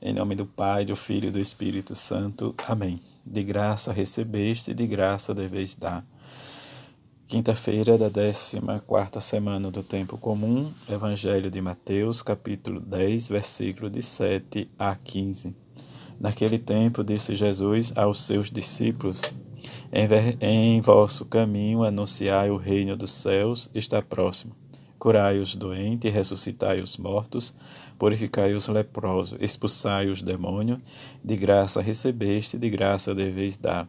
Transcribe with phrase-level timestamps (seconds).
[0.00, 2.54] Em nome do Pai, do Filho e do Espírito Santo.
[2.68, 3.00] Amém.
[3.24, 6.04] De graça recebeste, de graça deveis dar.
[7.26, 14.02] Quinta-feira da 14 quarta semana do tempo comum, Evangelho de Mateus, capítulo 10, versículo de
[14.02, 15.56] 7 a 15.
[16.20, 19.22] Naquele tempo disse Jesus aos seus discípulos:
[19.90, 20.06] em,
[20.40, 24.54] em vosso caminho anunciai o reino dos céus, está próximo.
[24.98, 27.54] Curai os doentes, ressuscitai os mortos,
[27.98, 30.78] purificai os leprosos, expulsai os demônios,
[31.22, 33.88] de graça recebeste, de graça deveis dar.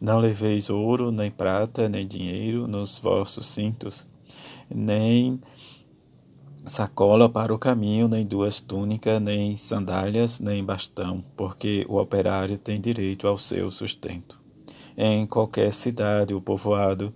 [0.00, 4.06] Não leveis ouro, nem prata, nem dinheiro nos vossos cintos,
[4.68, 5.40] nem
[6.66, 12.80] sacola para o caminho, nem duas túnicas, nem sandálias, nem bastão, porque o operário tem
[12.80, 14.40] direito ao seu sustento.
[14.96, 17.12] Em qualquer cidade ou povoado,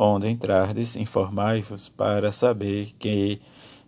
[0.00, 3.40] onde entrardes, informai-vos para saber que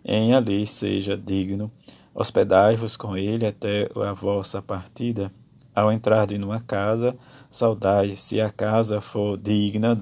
[0.03, 1.71] em ali seja digno.
[2.13, 5.31] Hospedai-vos com ele até a vossa partida.
[5.73, 7.17] Ao entrar de numa casa,
[7.49, 9.97] saudai, se a casa for digna,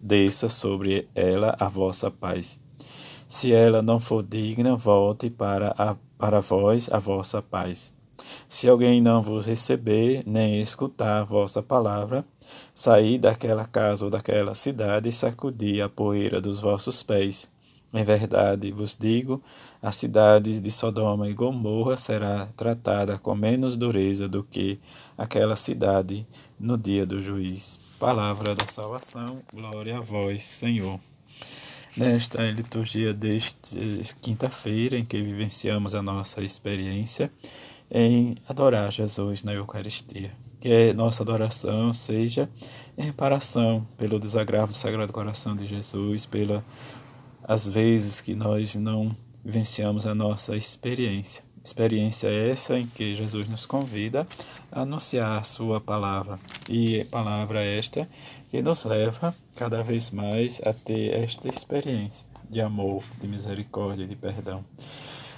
[0.00, 2.60] desça sobre ela a vossa paz.
[3.26, 7.92] Se ela não for digna, volte para, a, para vós a vossa paz.
[8.48, 12.24] Se alguém não vos receber, nem escutar vossa palavra,
[12.74, 17.50] saí daquela casa ou daquela cidade e sacudi a poeira dos vossos pés.
[17.92, 19.42] Em verdade vos digo,
[19.82, 24.78] a cidade de Sodoma e Gomorra será tratada com menos dureza do que
[25.18, 26.24] aquela cidade
[26.58, 27.80] no dia do juiz.
[27.98, 31.00] Palavra da salvação, glória a vós, Senhor.
[31.96, 37.30] Nesta liturgia deste quinta-feira, em que vivenciamos a nossa experiência
[37.90, 40.32] em adorar Jesus na Eucaristia.
[40.60, 42.48] Que nossa adoração seja
[42.96, 46.62] em reparação pelo desagravo do Sagrado Coração de Jesus, pelas
[47.42, 51.42] as vezes que nós não vivenciamos a nossa experiência.
[51.62, 54.26] Experiência essa em que Jesus nos convida
[54.72, 56.38] a anunciar a sua palavra.
[56.68, 58.08] E palavra esta
[58.48, 64.16] que nos leva cada vez mais a ter esta experiência de amor, de misericórdia de
[64.16, 64.64] perdão.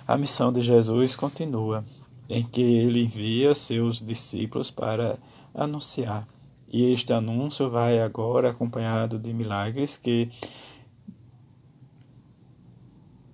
[0.06, 1.84] A missão de Jesus continua
[2.28, 5.18] em que ele envia seus discípulos para
[5.54, 6.26] anunciar.
[6.68, 10.30] E este anúncio vai agora acompanhado de milagres que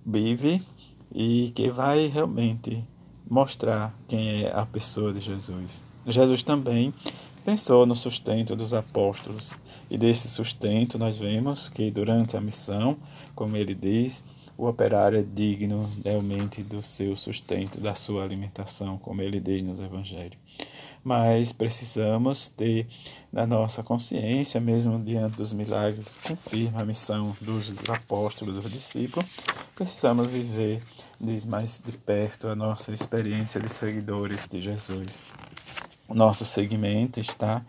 [0.05, 0.61] vive
[1.13, 2.85] e que vai realmente
[3.29, 5.85] mostrar quem é a pessoa de Jesus.
[6.05, 6.93] Jesus também
[7.45, 9.53] pensou no sustento dos apóstolos,
[9.89, 12.97] e desse sustento nós vemos que durante a missão,
[13.35, 14.23] como ele diz,
[14.57, 19.79] o operário é digno realmente do seu sustento, da sua alimentação, como ele diz nos
[19.79, 20.37] evangelhos.
[21.03, 22.87] Mas precisamos ter
[23.31, 29.39] na nossa consciência, mesmo diante dos milagres que confirma a missão dos apóstolos, dos discípulos,
[29.75, 30.81] precisamos viver
[31.19, 35.21] diz mais de perto a nossa experiência de seguidores de Jesus.
[36.07, 37.61] O nosso segmento está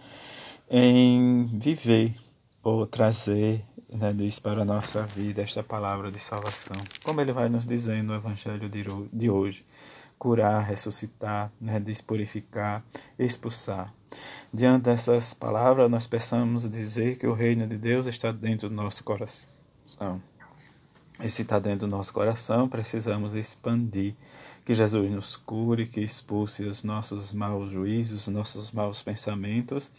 [0.70, 2.14] em viver
[2.62, 6.76] ou trazer né, diz para a nossa vida esta palavra de salvação.
[7.02, 8.70] Como ele vai nos dizendo no Evangelho
[9.12, 9.64] de hoje:
[10.20, 12.84] curar, ressuscitar, né, purificar,
[13.18, 13.94] expulsar.
[14.52, 19.02] Diante dessas palavras, nós pensamos dizer que o reino de Deus está dentro do nosso
[19.02, 19.48] coração.
[21.18, 24.14] E se está dentro do nosso coração, precisamos expandir.
[24.62, 29.90] Que Jesus nos cure, que expulse os nossos maus juízos, os nossos maus pensamentos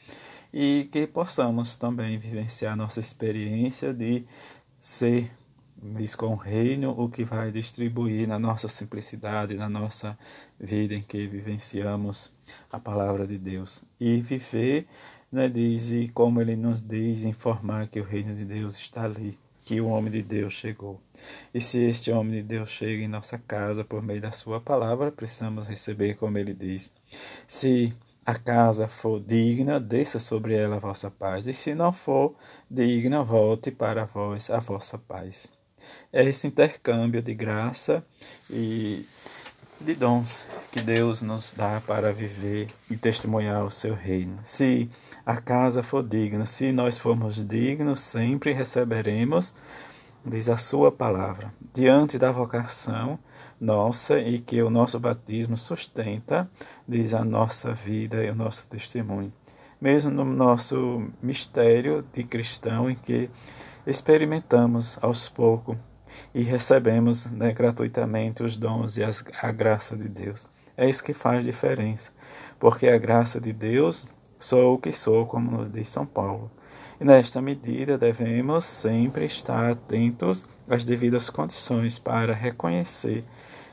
[0.53, 4.23] e que possamos também vivenciar nossa experiência de
[4.79, 5.31] ser
[5.81, 10.17] diz com o reino o que vai distribuir na nossa simplicidade, na nossa
[10.59, 12.31] vida em que vivenciamos
[12.71, 14.85] a palavra de Deus e viver,
[15.31, 19.39] né, diz e como ele nos diz informar que o reino de Deus está ali,
[19.65, 20.99] que o homem de Deus chegou.
[21.53, 25.11] E se este homem de Deus chega em nossa casa por meio da sua palavra,
[25.11, 26.91] precisamos receber como ele diz.
[27.47, 27.93] Se
[28.23, 32.35] a casa for digna, desça sobre ela a vossa paz, e se não for
[32.69, 35.49] digna, volte para vós a vossa paz.
[36.11, 38.05] É esse intercâmbio de graça
[38.49, 39.05] e
[39.79, 44.39] de dons que Deus nos dá para viver e testemunhar o seu reino.
[44.43, 44.89] Se
[45.25, 49.53] a casa for digna, se nós formos dignos, sempre receberemos,
[50.25, 53.19] diz a sua palavra, diante da vocação
[53.59, 56.49] nossa e que o nosso batismo sustenta,
[56.87, 59.31] diz a nossa vida e o nosso testemunho.
[59.79, 63.29] Mesmo no nosso mistério de cristão, em que
[63.85, 65.77] experimentamos aos poucos
[66.33, 70.47] e recebemos né, gratuitamente os dons e as, a graça de Deus.
[70.77, 72.11] É isso que faz diferença,
[72.59, 74.05] porque a graça de Deus
[74.39, 76.51] sou o que sou, como nos diz São Paulo.
[76.99, 83.25] E nesta medida devemos sempre estar atentos às devidas condições para reconhecer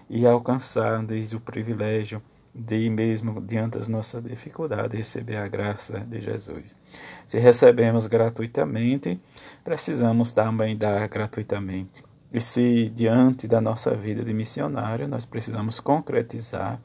[0.08, 2.22] e alcançar desde o privilégio
[2.58, 6.76] de mesmo diante das nossas dificuldades receber a graça de Jesus.
[7.24, 9.20] Se recebemos gratuitamente,
[9.62, 12.02] precisamos também dar gratuitamente.
[12.32, 16.80] E se diante da nossa vida de missionário nós precisamos concretizar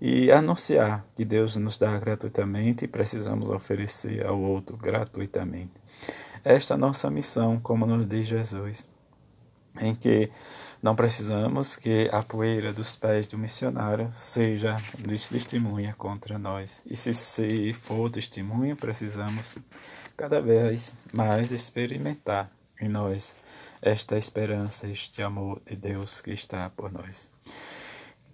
[0.00, 5.72] e anunciar que Deus nos dá gratuitamente e precisamos oferecer ao outro gratuitamente.
[6.44, 8.86] Esta é a nossa missão, como nos diz Jesus,
[9.80, 10.30] em que
[10.84, 14.76] não precisamos que a poeira dos pés do missionário seja
[15.30, 16.82] testemunha contra nós.
[16.84, 19.56] E se, se for testemunha, precisamos
[20.14, 23.34] cada vez mais experimentar em nós
[23.80, 27.30] esta esperança, este amor de Deus que está por nós.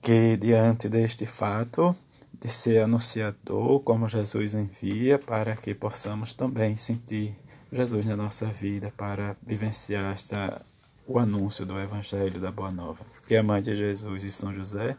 [0.03, 1.95] Que diante deste fato
[2.33, 7.39] de ser anunciador, como Jesus envia, para que possamos também sentir
[7.71, 10.61] Jesus na nossa vida, para vivenciar esta
[11.11, 13.05] o anúncio do Evangelho da Boa Nova.
[13.27, 14.97] Que a Mãe de Jesus e São José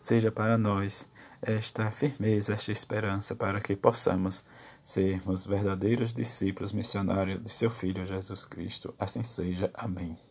[0.00, 1.06] seja para nós
[1.42, 4.42] esta firmeza, esta esperança, para que possamos
[4.82, 8.94] sermos verdadeiros discípulos missionários de seu Filho Jesus Cristo.
[8.98, 9.70] Assim seja.
[9.74, 10.29] Amém.